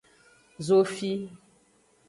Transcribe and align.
Zofi. 0.65 1.11